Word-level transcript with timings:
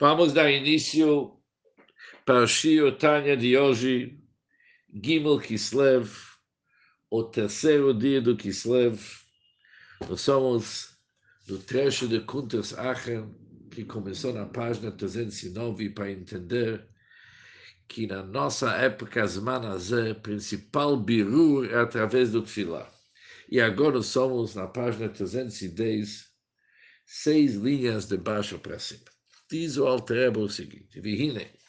Vamos 0.00 0.32
dar 0.32 0.48
início 0.48 1.36
para 2.24 2.44
o 2.44 2.46
Shio 2.46 2.96
Tanya 2.96 3.36
de 3.36 3.58
hoje, 3.58 4.16
Gimel 4.94 5.40
Kislev, 5.40 6.08
o 7.10 7.24
terceiro 7.24 7.92
dia 7.92 8.22
do 8.22 8.36
Kislev. 8.36 9.00
Nós 10.08 10.20
somos 10.20 10.96
no 11.48 11.58
trecho 11.58 12.06
de 12.06 12.20
Kuntas 12.20 12.78
Achen, 12.78 13.34
que 13.72 13.84
começou 13.84 14.32
na 14.32 14.46
página 14.46 14.92
309, 14.92 15.90
para 15.90 16.12
entender 16.12 16.86
que 17.88 18.06
na 18.06 18.22
nossa 18.22 18.70
época, 18.76 19.26
Zmanazé, 19.26 20.14
principal 20.14 20.96
birur 20.96 21.68
é 21.72 21.80
através 21.80 22.30
do 22.30 22.42
Tfilah. 22.42 22.88
E 23.50 23.60
agora 23.60 24.00
somos 24.00 24.54
na 24.54 24.68
página 24.68 25.08
310, 25.08 26.28
seis 27.04 27.56
linhas 27.56 28.06
de 28.06 28.16
baixo 28.16 28.60
para 28.60 28.78
cima. 28.78 29.17
Diz 29.49 29.77
o 29.77 29.85
Altreba 29.87 30.39
o 30.39 30.49
seguinte, 30.49 30.99
Vihine, 30.99 31.63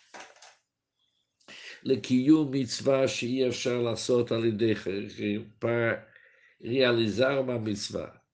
לקיום 1.84 2.50
מצווה 2.50 3.08
שאי 3.08 3.48
אפשר 3.48 3.82
לעשות 3.82 4.32
על 4.32 4.44
ידי 4.44 4.74
para 5.60 6.14
realizar 6.62 7.38
uma 7.38 7.58
mitzvah 7.58 8.24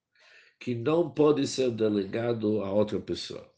que 0.59 0.73
não 0.73 1.11
pode 1.11 1.45
ser 1.47 1.71
delegado 1.71 2.61
a 2.63 2.71
outra 2.71 2.99
pessoa. 3.01 3.51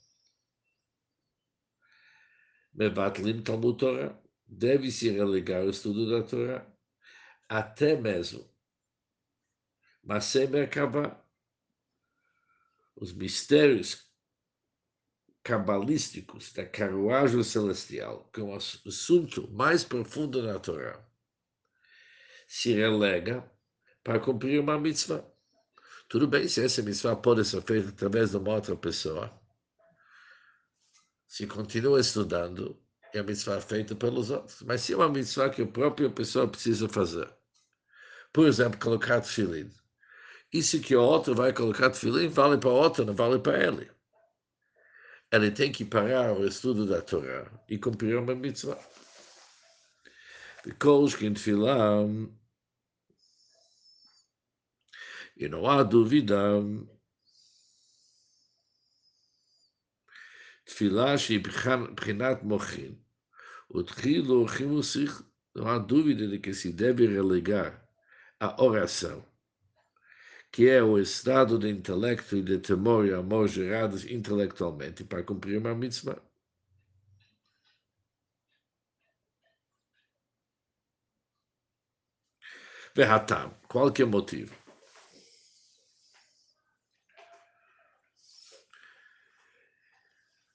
Mevatlim 2.73 3.43
Talmud 3.43 3.77
Torah, 3.77 4.19
deve-se 4.47 5.09
relegar 5.11 5.63
o 5.63 5.69
estudo 5.69 6.09
da 6.09 6.25
Torá, 6.25 6.65
até 7.47 7.95
mesmo 7.95 8.49
Masé 10.01 10.47
Merkavah, 10.47 11.23
os 12.95 13.13
mistérios 13.13 14.06
cabalísticos 15.42 16.52
da 16.52 16.66
carruagem 16.66 17.42
celestial, 17.42 18.28
que 18.32 18.40
é 18.40 18.44
um 18.44 18.54
assunto 18.54 19.48
mais 19.50 19.84
profundo 19.84 20.42
na 20.42 20.58
Torá, 20.58 21.02
se 22.46 22.72
relega 22.72 23.50
para 24.02 24.20
cumprir 24.20 24.60
uma 24.60 24.78
mitzvah. 24.78 25.24
Tudo 26.08 26.26
bem 26.26 26.48
se 26.48 26.64
essa 26.64 26.82
mitzvah 26.82 27.16
pode 27.16 27.44
ser 27.44 27.62
feita 27.62 27.90
através 27.90 28.30
de 28.30 28.38
uma 28.38 28.54
outra 28.54 28.74
pessoa. 28.74 29.30
Se 31.26 31.46
continua 31.46 32.00
estudando, 32.00 32.82
é 33.12 33.18
a 33.18 33.22
mitzvah 33.22 33.60
feita 33.60 33.94
pelos 33.94 34.30
outros. 34.30 34.62
Mas 34.62 34.80
se 34.80 34.94
é 34.94 34.96
uma 34.96 35.08
mitzvah 35.08 35.50
que 35.50 35.62
a 35.62 35.66
própria 35.66 36.08
pessoa 36.08 36.48
precisa 36.48 36.88
fazer, 36.88 37.30
por 38.32 38.46
exemplo, 38.46 38.80
colocar 38.80 39.20
tefilim, 39.20 39.70
isso 40.52 40.80
que 40.80 40.96
o 40.96 41.02
outro 41.02 41.34
vai 41.34 41.52
colocar 41.52 41.90
tefilim 41.90 42.28
vale 42.28 42.56
para 42.56 42.70
o 42.70 42.74
outro, 42.74 43.04
não 43.04 43.14
vale 43.14 43.38
para 43.38 43.62
ele. 43.62 43.90
Ele 45.31 45.51
tem 45.51 45.71
que 45.71 45.83
parar 45.83 46.33
o 46.33 46.45
estudo 46.45 46.85
da 46.85 47.01
Torá 47.01 47.51
e 47.67 47.77
cumprir 47.77 48.15
uma 48.17 48.35
mitzvah. 48.35 48.79
Because 50.63 51.17
que 51.17 51.29
tefilá, 51.29 52.03
e 55.35 55.47
não 55.49 55.67
há 55.67 55.83
dúvida, 55.83 56.37
תפילה 60.65 61.17
שהיא 61.17 61.43
בחינת 61.95 62.43
מוחין, 62.43 62.95
ותחילו 63.75 64.47
חימוסיך, 64.47 65.23
não 65.55 65.67
há 65.67 65.77
dúvida 65.77 66.27
de 66.27 66.39
que 66.39 66.53
se 66.53 66.73
que 70.50 70.68
é 70.68 70.82
o 70.82 70.98
estado 70.98 71.58
de 71.58 71.68
intelecto 71.68 72.36
e 72.36 72.42
de 72.42 72.58
temor 72.58 73.06
e 73.06 73.14
amor 73.14 73.48
gerados 73.48 74.04
intelectualmente 74.04 75.04
para 75.04 75.22
cumprir 75.22 75.58
uma 75.58 75.74
mitzvah. 75.74 76.20
Verratam, 82.94 83.54
qualquer 83.68 84.06
motivo. 84.06 84.52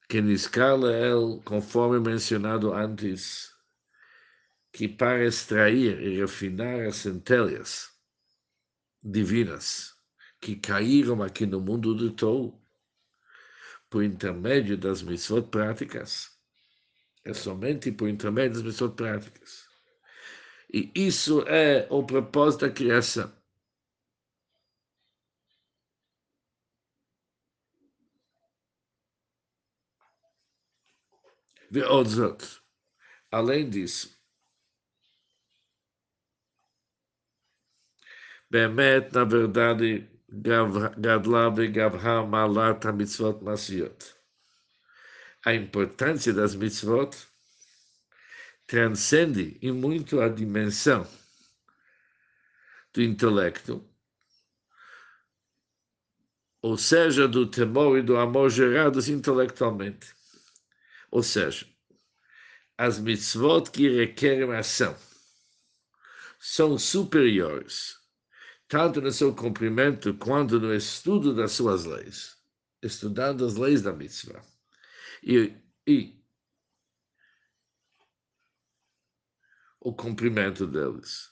Que 0.10 0.20
escala 0.20 0.92
ele, 0.92 1.42
conforme 1.44 2.00
mencionado 2.00 2.74
antes, 2.74 3.52
que 4.72 4.88
para 4.88 5.26
extrair 5.26 6.00
e 6.02 6.20
refinar 6.20 6.82
as 6.82 6.98
centelhas 6.98 7.90
divinas 9.02 9.93
que 10.43 10.57
caíram 10.57 11.23
aqui 11.23 11.47
no 11.47 11.61
mundo 11.61 11.95
do 11.95 12.13
Tou 12.13 12.63
por 13.91 14.03
intermédio 14.05 14.77
das 14.77 15.03
mitzvot 15.03 15.49
práticas. 15.49 16.39
É 17.25 17.33
somente 17.33 17.91
por 17.91 18.09
intermédio 18.09 18.55
das 18.55 18.63
mitzvot 18.63 18.95
práticas. 18.95 19.67
E 20.73 20.91
isso 20.95 21.43
é 21.49 21.87
o 21.91 22.05
propósito 22.05 22.67
da 22.67 22.73
criação. 22.73 23.33
Além 33.31 33.69
disso, 33.69 34.19
באמת, 38.51 39.13
na 39.13 39.25
verdade, 39.25 40.09
Gadla 40.42 41.52
Begavha 41.52 42.26
Malat 42.28 42.84
Mitzvot 42.86 43.44
Masiot. 43.44 44.16
A 45.46 45.54
importância 45.54 46.34
das 46.34 46.56
mitzvot 46.56 47.16
transcende 48.66 49.60
e 49.62 49.72
muito 49.72 50.22
a 50.22 50.30
dimensão 50.30 51.08
do 52.94 53.04
intelecto, 53.04 53.88
ou 56.62 56.78
seja, 56.78 57.28
do 57.28 57.46
temor 57.46 58.00
e 58.00 58.02
do 58.02 58.18
amor 58.18 58.50
gerados 58.50 59.10
intelectualmente. 59.10 60.16
Ou 61.12 61.22
seja, 61.22 61.68
as 62.76 62.98
mitzvot 62.98 63.70
que 63.70 63.88
requerem 63.88 64.52
ação 64.56 64.98
são 66.40 66.80
superiores 66.80 68.03
tanto 68.74 69.00
no 69.00 69.12
seu 69.12 69.36
cumprimento 69.36 70.16
quanto 70.16 70.60
no 70.60 70.74
estudo 70.74 71.32
das 71.36 71.52
suas 71.52 71.86
leis, 71.86 72.36
estudando 72.82 73.46
as 73.46 73.54
leis 73.54 73.84
da 73.84 73.94
mitzvah. 73.94 74.44
E, 75.22 75.56
e 75.86 76.20
o 79.80 79.94
cumprimento 79.94 80.66
deles. 80.66 81.30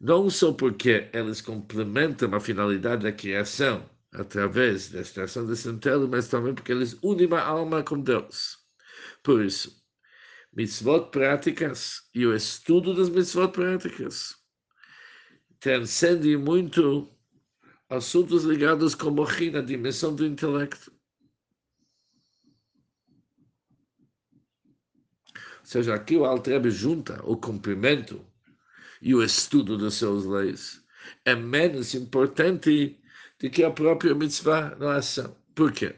Não 0.00 0.30
só 0.30 0.52
porque 0.52 1.10
eles 1.12 1.40
complementam 1.40 2.32
a 2.32 2.38
finalidade 2.38 3.02
da 3.02 3.12
criação 3.12 3.90
através 4.12 4.90
da 4.90 5.00
extração 5.00 5.44
de 5.44 5.56
centelha, 5.56 6.06
mas 6.06 6.28
também 6.28 6.54
porque 6.54 6.70
eles 6.70 6.96
unem 7.02 7.28
a 7.32 7.44
alma 7.44 7.82
com 7.82 8.00
Deus. 8.00 8.56
Por 9.20 9.44
isso, 9.44 9.84
mitzvot 10.52 11.10
práticas 11.10 12.08
e 12.14 12.24
o 12.24 12.32
estudo 12.32 12.94
das 12.94 13.08
mitzvot 13.08 13.48
práticas 13.50 14.43
transcende 15.64 16.36
muito 16.36 17.10
assuntos 17.88 18.44
ligados 18.44 18.94
com 18.94 19.08
a 19.08 19.60
dimensão 19.62 20.14
do 20.14 20.26
intelecto. 20.26 20.92
Ou 25.30 25.64
seja, 25.64 25.94
aqui 25.94 26.18
o 26.18 26.26
Altrebe 26.26 26.70
junta 26.70 27.18
o 27.24 27.34
cumprimento 27.34 28.22
e 29.00 29.14
o 29.14 29.22
estudo 29.22 29.78
das 29.78 29.94
suas 29.94 30.26
leis. 30.26 30.84
É 31.24 31.34
menos 31.34 31.94
importante 31.94 33.00
do 33.40 33.48
que 33.48 33.64
a 33.64 33.70
própria 33.70 34.14
mitzvah 34.14 34.76
na 34.76 34.96
ação. 34.96 35.34
Por 35.54 35.72
quê? 35.72 35.96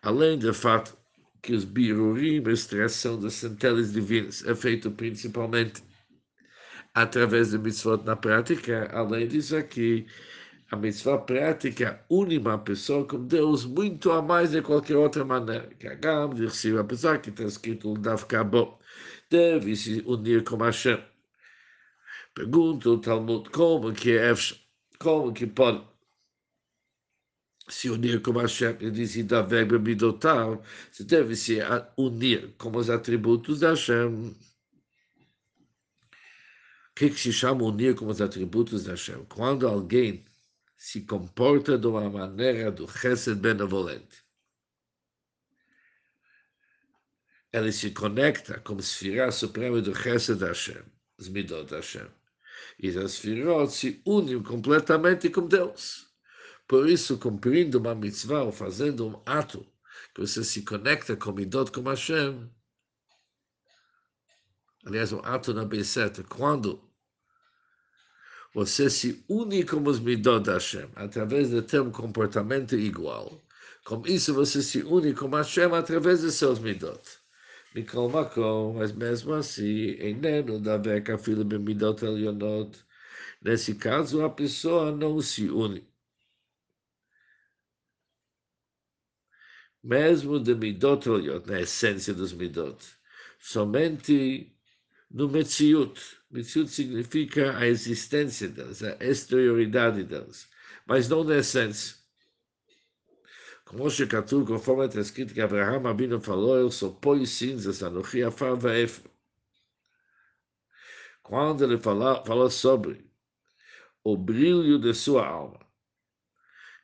Além 0.00 0.38
do 0.38 0.54
fato 0.54 0.96
que 1.42 1.52
os 1.52 1.66
birurim, 1.66 2.42
a 2.46 2.50
extração 2.50 3.20
das 3.20 3.34
centelhas 3.34 3.92
divinas, 3.92 4.42
é 4.46 4.54
feito 4.54 4.90
principalmente 4.90 5.82
através 6.94 7.50
do 7.50 7.58
mitzvot 7.58 8.04
na 8.04 8.16
prática, 8.16 8.88
além 8.92 9.26
disso 9.28 9.56
aqui, 9.56 10.06
a 10.70 10.76
mitzvah 10.76 11.18
prática 11.18 12.04
une 12.08 12.38
uma 12.38 12.58
pessoa 12.58 13.06
com 13.06 13.26
Deus 13.26 13.64
muito 13.64 14.10
a 14.12 14.22
mais 14.22 14.52
de 14.52 14.62
qualquer 14.62 14.96
outra 14.96 15.24
maneira. 15.24 15.68
Que 15.78 15.88
a 15.88 15.94
de 15.94 16.78
apesar 16.78 17.20
que 17.20 17.30
está 17.30 17.44
escrito 17.44 17.88
no 17.88 17.98
Dav 17.98 18.24
Kabo, 18.26 18.78
deve 19.30 19.76
se 19.76 20.02
unir 20.06 20.44
com 20.44 20.56
Hashem. 20.56 21.02
Pergunta 22.34 22.90
o 22.90 22.98
Talmud 22.98 23.50
como 23.50 23.92
que 23.92 24.16
é, 24.16 24.32
como 24.98 25.32
que 25.32 25.46
pode 25.46 25.84
se 27.68 27.90
unir 27.90 28.20
com 28.22 28.32
Hashem, 28.32 28.76
ele 28.80 28.90
diz, 28.90 29.16
Davi 29.24 29.64
Midotar, 29.78 30.58
se 30.92 31.04
deve 31.04 31.34
se 31.36 31.58
unir 31.96 32.54
com 32.58 32.76
os 32.76 32.90
atributos 32.90 33.60
da 33.60 33.70
Hashem 33.70 34.34
que, 36.94 37.10
se 37.12 37.32
chama 37.32 37.64
unir 37.64 37.94
como 37.94 38.10
os 38.10 38.20
atributos 38.20 38.84
da 38.84 38.92
Hashem? 38.92 39.24
Quando 39.26 39.66
alguém 39.66 40.24
se 40.76 41.00
comporta 41.02 41.78
de 41.78 41.86
uma 41.86 42.08
maneira 42.08 42.70
do 42.70 42.88
chesed 42.88 43.36
benevolente. 43.36 44.24
ele 47.54 47.70
se 47.70 47.92
conecta 47.92 48.58
como 48.58 48.82
Sfirá 48.82 49.30
Suprema 49.30 49.80
do 49.80 49.94
Chesed 49.94 50.42
Hashem, 50.42 50.82
os 51.16 51.28
Midot 51.28 51.72
Hashem. 51.72 52.08
E 52.80 52.88
as 52.88 53.12
Sfirot 53.12 53.72
se 53.72 54.02
unem 54.04 54.42
completamente 54.42 55.30
com 55.30 55.46
Deus. 55.46 56.08
Por 56.66 56.88
isso, 56.88 57.16
cumprindo 57.16 57.78
uma 57.78 57.94
mitzvah 57.94 58.42
ou 58.42 58.50
fazendo 58.50 59.06
um 59.06 59.22
ato 59.24 59.64
que 60.12 60.22
você 60.22 60.42
se 60.42 60.62
conecta 60.62 61.16
com 61.16 61.30
Midot 61.30 61.70
com 61.70 61.82
Hashem, 61.82 62.50
aliás, 64.85 65.11
um 65.11 65.19
ato 65.19 65.53
na 65.53 65.65
Beiseta, 65.65 66.23
quando 66.23 66.81
você 68.53 68.89
se 68.89 69.23
une 69.29 69.63
com 69.63 69.83
os 69.87 69.99
Midot 69.99 70.49
Hashem, 70.49 70.89
através 70.95 71.49
de 71.49 71.61
ter 71.61 71.81
um 71.81 71.91
comportamento 71.91 72.75
igual, 72.75 73.41
com 73.85 74.01
isso 74.05 74.33
você 74.33 74.61
se 74.61 74.81
une 74.81 75.13
com 75.13 75.29
Hashem 75.29 75.73
através 75.73 76.21
de 76.21 76.31
seus 76.31 76.59
Midot. 76.59 77.01
מכל 77.75 78.09
מקום, 78.09 78.81
אז 78.81 78.91
mesmo 78.91 79.33
assim, 79.33 79.93
איננו 79.99 80.59
דבק 80.59 81.09
אפילו 81.09 81.45
במידות 81.45 82.03
עליונות. 82.03 82.83
Nesse 83.41 83.75
caso, 83.75 84.21
a 84.25 84.29
pessoa 84.29 84.91
não 84.91 85.21
se 85.21 85.49
une. 85.49 85.87
Mesmo 89.81 90.39
de 90.39 90.53
midot 90.55 91.09
olhot, 91.09 91.47
na 91.47 91.61
essência 91.61 92.13
dos 92.13 92.33
midot, 92.33 92.77
somente 93.39 94.52
no 95.14 95.28
Metsiut. 95.28 95.94
Metsiut 96.30 96.68
significa 96.68 97.56
a 97.56 97.66
existência 97.68 98.48
delas, 98.48 98.82
a 98.82 98.96
exterioridade 99.00 100.02
delas, 100.02 100.48
mas 100.84 101.08
não 101.08 101.22
na 101.22 101.36
essência. 101.36 101.96
Como 103.64 103.88
se 103.88 103.98
Shekatu, 103.98 104.42
é 104.42 104.46
conforme 104.46 104.86
está 104.86 105.00
escrito 105.00 105.32
que 105.32 105.40
Abraham 105.40 105.88
Abino 105.88 106.20
falou, 106.20 106.58
eu 106.58 106.70
sou 106.70 106.92
pó 106.92 107.14
e 107.14 107.26
cinzas, 107.26 107.82
anuchia, 107.82 108.24
é 108.24 108.26
Afar 108.26 108.56
Vaefa. 108.56 109.08
Quando 111.22 111.64
ele 111.64 111.78
falou, 111.78 112.22
falou 112.26 112.50
sobre 112.50 113.08
o 114.02 114.16
brilho 114.16 114.78
de 114.78 114.92
sua 114.92 115.26
alma, 115.26 115.60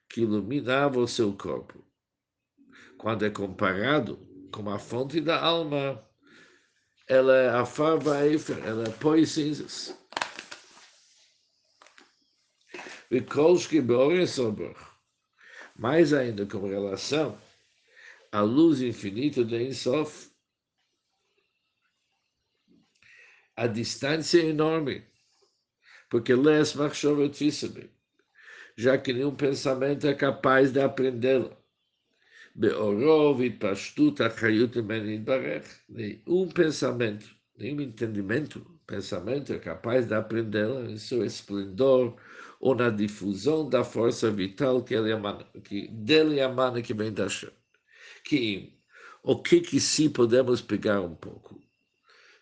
que 0.09 0.23
iluminava 0.23 1.00
o 1.00 1.09
seu 1.09 1.37
corpo, 1.37 1.85
quando 2.97 3.25
é 3.25 3.31
comparado 3.31 4.17
com 4.53 4.71
a 4.71 4.79
fonte 4.79 5.21
da 5.21 5.38
alma, 5.38 6.03
ela 7.11 7.37
é 7.37 7.49
afar 7.49 7.99
vaefer, 7.99 8.65
ela 8.65 8.89
põe 9.01 9.27
cinzas. 9.27 9.99
E 13.11 13.21
kolski 13.21 13.83
mais 15.77 16.12
ainda 16.12 16.47
com 16.47 16.69
relação 16.69 17.37
à 18.31 18.43
luz 18.43 18.81
infinita 18.81 19.45
de 19.45 19.61
Insof, 19.61 20.31
a 23.56 23.67
distância 23.67 24.41
é 24.41 24.47
enorme, 24.47 25.05
porque 26.09 26.33
Les 26.33 26.75
Machshova 26.75 27.29
Tfisabe, 27.29 27.91
já 28.77 28.97
que 28.97 29.13
nenhum 29.13 29.35
pensamento 29.35 30.06
é 30.06 30.15
capaz 30.15 30.71
de 30.71 30.81
aprendê-la. 30.81 31.60
Beorov 32.55 33.43
e 33.43 33.50
pastut 33.50 34.20
achayut 34.23 34.75
nenhum 35.88 36.49
pensamento, 36.49 37.26
nenhum 37.56 37.81
entendimento, 37.81 38.64
pensamento 38.87 39.52
é 39.52 39.58
capaz 39.58 40.06
de 40.06 40.14
aprendê-la 40.14 40.91
em 40.91 40.99
seu 40.99 41.25
esplendor, 41.25 42.17
ou 42.61 42.75
na 42.75 42.91
difusão 42.91 43.69
da 43.69 43.82
força 43.82 44.31
vital 44.31 44.82
que 44.85 44.94
ele 44.94 45.11
emana, 45.11 45.47
que 45.64 45.88
dele 45.88 46.41
emana 46.41 46.82
que 46.82 46.93
vem 46.93 47.12
da 47.12 47.25
Hashem. 47.25 47.50
Que 48.25 48.75
o 49.23 49.41
que 49.41 49.61
que 49.61 49.81
se 49.81 50.11
podemos 50.11 50.61
pegar 50.61 51.00
um 51.00 51.14
pouco? 51.14 51.61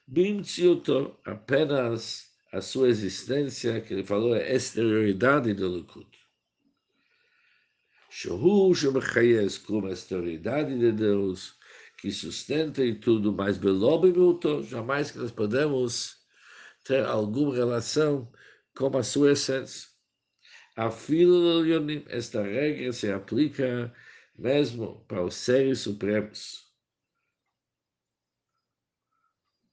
Bimtziuto, 0.06 1.16
apenas 1.25 2.28
a 2.52 2.61
sua 2.61 2.88
existência, 2.88 3.81
que 3.81 3.94
ele 3.94 4.04
falou, 4.04 4.34
é 4.34 4.54
exterioridade 4.54 5.52
do 5.54 5.76
Likud. 5.76 6.08
Shohu 8.10 8.75
Shemachayes, 8.75 9.58
como 9.58 9.87
a 9.87 9.93
exterioridade 9.93 10.78
de 10.78 10.93
Deus, 10.93 11.58
que 11.99 12.10
sustenta 12.10 12.82
e 12.82 12.94
tudo, 12.94 13.32
mas 13.32 13.58
Belobe 13.58 14.14
jamais 14.62 15.10
que 15.10 15.19
nós 15.19 15.31
podemos 15.31 16.16
ter 16.84 17.05
alguma 17.05 17.55
relação 17.55 18.32
com 18.75 18.96
a 18.96 19.02
sua 19.02 19.32
essência. 19.32 19.88
A 20.76 20.90
fila 20.90 21.64
esta 22.08 22.43
regra 22.43 22.93
se 22.93 23.10
aplica 23.10 23.93
mesmo 24.38 25.04
para 25.06 25.25
os 25.25 25.34
seres 25.34 25.81
supremos, 25.81 26.72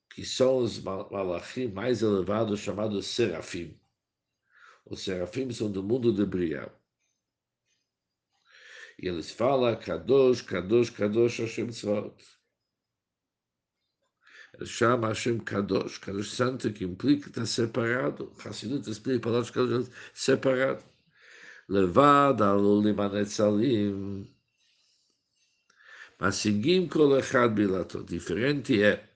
que 0.10 0.26
são 0.26 0.58
os 0.58 0.80
malachim 0.80 1.68
mais 1.68 2.02
elevados, 2.02 2.60
chamados 2.60 3.06
serafim. 3.06 3.80
Os 4.86 5.04
serafim 5.04 5.52
são 5.52 5.72
do 5.72 5.84
mundo 5.84 6.12
de 6.12 6.26
Briah. 6.26 6.74
E 8.98 9.08
eles 9.08 9.32
falam 9.32 9.76
Kadosh, 9.76 10.42
Kadosh, 10.42 10.92
Kadosh 10.92 11.40
Hashem 11.40 11.68
Tzvaot. 11.68 12.16
Chama 14.64 15.10
Hashem 15.10 15.40
Kadosh, 15.42 16.00
Kadosh 16.00 16.32
Santo, 16.32 16.72
que 16.72 16.86
implica 16.86 17.28
estar 17.28 17.46
separado. 17.46 18.34
Hassidut 18.40 18.88
explica 18.88 19.18
a 19.18 19.22
palavra 19.22 19.52
Kadosh, 19.52 19.90
separado. 20.14 20.84
Levada, 21.68 22.54
Lulimanetzalim. 22.54 24.34
Mas 26.20 26.36
seguim 26.36 26.88
colocado 26.88 27.54
bilato. 27.54 28.04
Diferente 28.04 28.82
é 28.82 29.10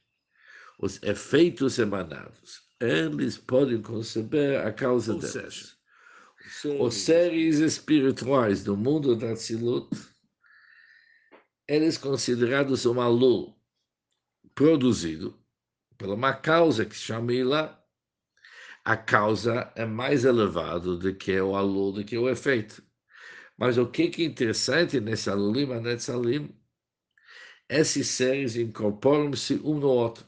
os 0.77 1.01
efeitos 1.03 1.79
emanados. 1.79 2.61
Eles 2.79 3.37
podem 3.37 3.81
conceber 3.81 4.65
a 4.65 4.73
causa 4.73 5.13
deles. 5.13 5.78
Os 6.79 6.95
seres 6.95 7.59
espirituais 7.59 8.63
do 8.63 8.75
mundo 8.75 9.15
da 9.15 9.35
Tzilut, 9.35 9.87
eles 11.67 11.95
considerados 11.95 12.87
um 12.87 12.99
alu 12.99 13.55
produzido 14.55 15.39
por 15.95 16.09
uma 16.09 16.33
causa 16.33 16.85
que 16.85 16.95
se 16.95 17.03
chama 17.03 17.33
Ilá, 17.33 17.79
a 18.83 18.97
causa 18.97 19.71
é 19.75 19.85
mais 19.85 20.25
elevada 20.25 20.97
do 20.97 21.13
que 21.13 21.39
o 21.39 21.55
aluno, 21.55 21.99
do 21.99 22.03
que 22.03 22.17
o 22.17 22.27
efeito. 22.27 22.83
Mas 23.55 23.77
o 23.77 23.85
que 23.85 24.11
é 24.17 24.25
interessante 24.25 24.99
nesse 24.99 25.29
alulim, 25.29 25.67
netzalim, 25.79 26.59
esses 27.69 28.07
seres 28.07 28.55
incorporam-se 28.55 29.53
um 29.63 29.77
no 29.77 29.89
outro, 29.89 30.25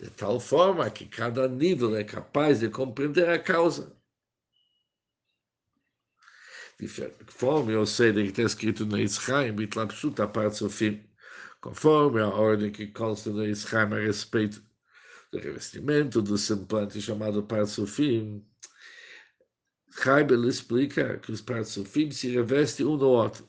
de 0.00 0.10
tal 0.10 0.38
forma 0.38 0.88
que 0.90 1.06
cada 1.06 1.48
nível 1.48 1.96
é 1.96 2.04
capaz 2.04 2.60
de 2.60 2.68
compreender 2.68 3.28
a 3.28 3.38
causa. 3.38 4.03
Conforme 6.88 7.72
eu 7.72 7.86
sei 7.86 8.12
que 8.12 8.20
está 8.20 8.42
escrito 8.42 8.84
no 8.84 8.98
Israel, 8.98 9.54
a 10.18 10.26
parte 10.26 10.62
do 10.62 10.70
fim, 10.70 11.02
conforme 11.60 12.20
a 12.20 12.28
ordem 12.28 12.70
que 12.70 12.88
consta 12.88 13.30
no 13.30 13.44
Israel 13.44 13.94
a 13.94 14.00
respeito 14.00 14.62
do 15.32 15.38
revestimento 15.38 16.20
do 16.20 16.36
semblante 16.36 17.00
chamado 17.00 17.42
Parsufim, 17.42 18.44
Heibel 20.04 20.48
explica 20.48 21.18
que 21.18 21.32
os 21.32 21.40
Parsufim 21.40 22.10
se 22.10 22.28
revestem 22.30 22.86
um 22.86 22.96
no 22.96 23.08
outro. 23.08 23.48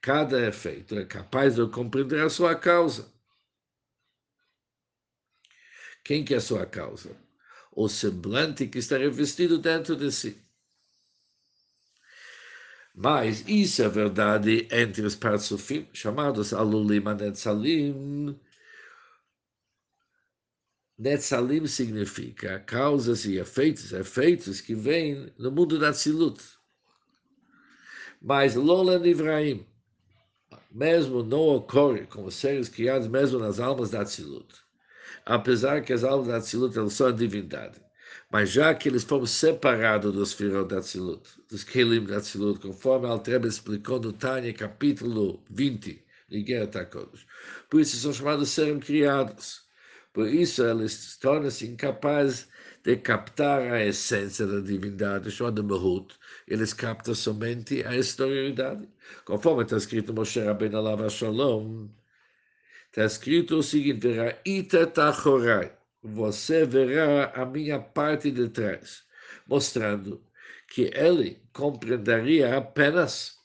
Cada 0.00 0.46
efeito 0.46 0.98
é 0.98 1.04
capaz 1.04 1.56
de 1.56 1.66
compreender 1.68 2.24
a 2.24 2.30
sua 2.30 2.54
causa. 2.54 3.12
Quem 6.04 6.24
que 6.24 6.34
é 6.34 6.38
a 6.38 6.40
sua 6.40 6.66
causa? 6.66 7.16
O 7.70 7.88
semblante 7.88 8.66
que 8.66 8.78
está 8.78 8.98
revestido 8.98 9.58
dentro 9.58 9.96
de 9.96 10.10
si. 10.10 10.51
Mas 12.94 13.44
isso 13.48 13.82
é 13.82 13.88
verdade 13.88 14.68
entre 14.70 15.02
os 15.02 15.16
Parsufim, 15.16 15.88
chamados 15.92 16.52
Alulim 16.52 17.02
Anetzalim, 17.06 18.38
Netzalim 20.98 21.66
significa 21.66 22.60
causas 22.60 23.24
e 23.24 23.36
efeitos, 23.36 23.92
efeitos 23.92 24.60
que 24.60 24.74
vêm 24.74 25.32
no 25.36 25.50
mundo 25.50 25.78
da 25.78 25.90
Tzilut. 25.90 26.40
Mas 28.20 28.54
Lola 28.54 28.98
Nivraim, 28.98 29.66
mesmo 30.70 31.24
não 31.24 31.56
ocorre 31.56 32.06
com 32.06 32.24
os 32.24 32.36
seres 32.36 32.68
criados 32.68 33.08
mesmo 33.08 33.38
nas 33.38 33.58
almas 33.58 33.90
da 33.90 34.04
Tzilut. 34.04 34.54
Apesar 35.24 35.82
que 35.82 35.92
as 35.92 36.04
almas 36.04 36.28
da 36.28 36.40
Tzilut 36.40 36.74
são 36.90 37.08
a 37.08 37.12
divindade. 37.12 37.80
Mas 38.32 38.50
já 38.50 38.74
que 38.74 38.88
eles 38.88 39.04
foram 39.04 39.26
separados 39.26 40.12
dos 40.14 40.32
filhos 40.32 40.66
da 40.66 40.80
Tzilut, 40.80 41.28
dos 41.50 41.64
Kelim 41.64 42.06
da 42.06 42.18
Tzilut, 42.18 42.60
conforme 42.60 43.06
Altreba 43.06 43.46
explicou 43.46 44.00
no 44.00 44.10
Tânia, 44.10 44.54
capítulo 44.54 45.44
20, 45.50 46.02
Ligueira 46.30 46.66
Takodos. 46.66 47.26
Por 47.68 47.82
isso 47.82 47.98
são 47.98 48.10
chamados 48.10 48.48
seres 48.48 48.82
criados. 48.82 49.62
Por 50.14 50.26
isso, 50.28 50.64
eles 50.64 51.18
tornam-se 51.18 51.66
incapazes 51.66 52.48
de 52.82 52.96
captar 52.96 53.60
a 53.70 53.84
essência 53.84 54.46
da 54.46 54.60
divindade, 54.60 55.30
chamada 55.30 55.62
Mahut. 55.62 56.14
Eles 56.48 56.72
captam 56.72 57.14
somente 57.14 57.84
a 57.84 57.94
exterioridade. 57.96 58.88
Conforme 59.26 59.64
está 59.64 59.76
escrito 59.76 60.14
Moshe 60.14 60.40
Rabbeinu 60.40 60.78
Alav 60.78 61.06
Shalom, 61.10 61.88
Está 62.86 63.04
escrito 63.04 63.56
o 63.58 63.62
seguinte: 63.62 64.08
verá 64.08 64.38
itatachorai. 64.44 65.81
Você 66.02 66.66
verá 66.66 67.30
a 67.30 67.46
minha 67.46 67.80
parte 67.80 68.30
de 68.30 68.48
trás, 68.48 69.04
mostrando 69.46 70.24
que 70.68 70.90
ele 70.94 71.40
compreenderia 71.52 72.56
apenas, 72.56 73.38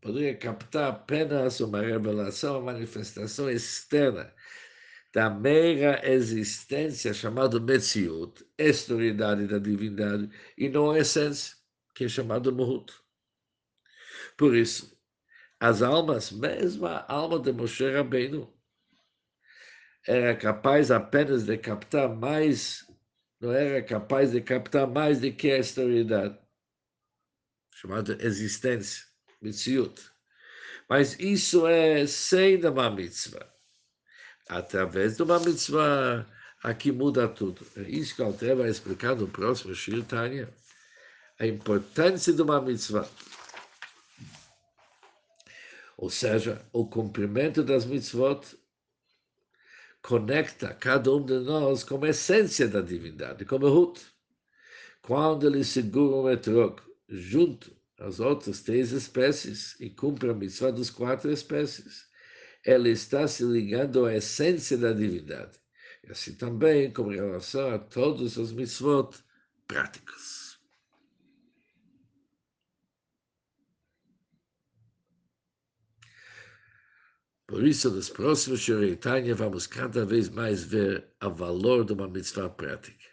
poderia 0.00 0.36
captar 0.36 0.90
apenas 0.90 1.60
uma 1.60 1.80
revelação, 1.80 2.58
uma 2.60 2.72
manifestação 2.72 3.48
externa 3.48 4.34
da 5.12 5.30
mera 5.30 6.00
existência 6.10 7.14
chamada 7.14 7.60
Metziut, 7.60 8.44
exterioridade 8.58 9.46
da 9.46 9.60
divindade, 9.60 10.28
e 10.58 10.68
não 10.68 10.90
a 10.90 10.98
essência, 10.98 11.54
que 11.94 12.06
é 12.06 12.08
chamada 12.08 12.50
Muhut. 12.50 12.92
Por 14.36 14.56
isso, 14.56 14.98
as 15.60 15.80
almas, 15.80 16.32
mesmo 16.32 16.86
a 16.86 17.06
alma 17.08 17.38
de 17.38 17.52
Moshe 17.52 17.88
Rabbeinu, 17.88 18.52
era 20.06 20.36
capaz 20.36 20.90
apenas 20.90 21.44
de 21.44 21.56
captar 21.58 22.08
mais, 22.08 22.86
não 23.40 23.52
era 23.52 23.82
capaz 23.82 24.32
de 24.32 24.40
captar 24.40 24.86
mais 24.86 25.20
do 25.20 25.32
que 25.32 25.50
a 25.50 25.58
exterioridade, 25.58 26.38
chamada 27.72 28.16
existência, 28.20 29.04
Metziut. 29.40 30.00
Mas 30.88 31.18
isso 31.18 31.66
é 31.66 32.06
sem 32.06 32.64
uma 32.66 32.90
mitzvah 32.90 33.54
através 34.48 35.16
de 35.16 35.22
uma 35.22 35.38
mitzvah, 35.38 36.26
aqui 36.62 36.92
muda 36.92 37.28
tudo. 37.28 37.66
É 37.76 37.82
isso 37.82 38.14
que 38.14 38.22
o 38.22 38.26
Alter 38.26 38.56
vai 38.56 38.68
explicar 38.68 39.14
no 39.14 39.28
próximo 39.28 39.74
Shir 39.74 40.04
Tanya. 40.04 40.48
A 41.38 41.46
importância 41.46 42.32
de 42.32 42.42
uma 42.42 42.60
mitzvah. 42.60 43.08
Ou 45.96 46.10
seja, 46.10 46.64
o 46.72 46.86
cumprimento 46.86 47.62
das 47.62 47.84
mitzvot 47.84 48.56
conecta 50.04 50.74
cada 50.74 51.10
um 51.14 51.24
de 51.24 51.38
nós 51.38 51.82
com 51.82 52.04
a 52.04 52.10
essência 52.10 52.68
da 52.68 52.82
divindade, 52.82 53.46
como 53.46 53.70
Ruth. 53.70 54.02
Quando 55.00 55.46
ele 55.46 55.64
segura 55.64 56.16
o 56.16 56.30
etrog 56.30 56.78
junto 57.08 57.74
às 57.98 58.20
outras 58.20 58.60
três 58.60 58.92
espécies 58.92 59.80
e 59.80 59.88
cumpre 59.88 60.28
a 60.28 60.34
mitzvah 60.34 60.72
das 60.72 60.90
quatro 60.90 61.32
espécies, 61.32 62.06
ela 62.66 62.90
está 62.90 63.26
se 63.26 63.44
ligando 63.44 64.04
à 64.04 64.14
essência 64.14 64.76
da 64.76 64.92
divindade. 64.92 65.58
E 66.06 66.12
assim 66.12 66.34
também 66.34 66.92
com 66.92 67.08
relação 67.08 67.74
a 67.74 67.78
todos 67.78 68.36
os 68.36 68.52
mitzvot 68.52 69.10
práticos. 69.66 70.43
Por 77.46 77.66
isso, 77.66 77.90
nos 77.90 78.08
próximos 78.08 78.60
Shiretanya, 78.60 79.34
vamos 79.34 79.66
cada 79.66 80.04
vez 80.06 80.28
mais 80.30 80.64
ver 80.64 81.06
o 81.22 81.30
valor 81.30 81.84
de 81.84 81.92
uma 81.92 82.08
mitzvah 82.08 82.48
prática. 82.48 83.04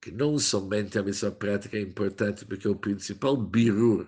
Que 0.00 0.12
não 0.12 0.38
somente 0.38 0.98
a 0.98 1.02
mitzvah 1.02 1.32
prática 1.32 1.76
é 1.76 1.80
importante, 1.80 2.44
porque 2.44 2.68
o 2.68 2.76
principal 2.76 3.36
birur 3.36 4.06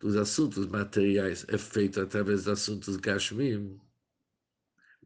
dos 0.00 0.16
assuntos 0.16 0.66
materiais 0.66 1.46
é 1.48 1.56
feito 1.56 2.00
através 2.00 2.44
dos 2.44 2.48
assuntos 2.48 2.96
gashmim, 2.96 3.80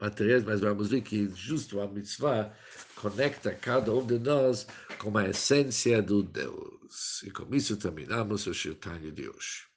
materiais, 0.00 0.44
mas 0.44 0.60
vamos 0.60 0.88
ver 0.88 1.02
que 1.02 1.28
justo 1.28 1.80
a 1.80 1.86
mitzvah 1.86 2.52
conecta 2.96 3.54
cada 3.54 3.92
um 3.92 4.06
de 4.06 4.18
nós 4.18 4.66
com 4.98 5.16
a 5.18 5.28
essência 5.28 6.02
do 6.02 6.22
Deus. 6.22 7.22
E 7.24 7.30
com 7.30 7.54
isso 7.54 7.76
terminamos 7.76 8.46
o 8.46 8.54
Shirtanya 8.54 9.12
de 9.12 9.28
hoje. 9.28 9.66